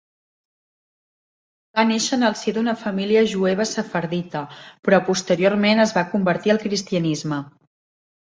[1.79, 4.41] Va néixer en si d'una família jueva sefardita,
[4.89, 7.43] però posteriorment es va convertir al cristianisme.